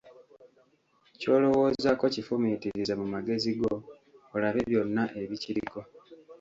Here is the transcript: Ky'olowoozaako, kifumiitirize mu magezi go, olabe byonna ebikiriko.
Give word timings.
Ky'olowoozaako, 1.19 2.05
kifumiitirize 2.13 2.93
mu 3.01 3.07
magezi 3.13 3.49
go, 3.59 3.73
olabe 4.35 4.61
byonna 4.69 5.03
ebikiriko. 5.21 5.79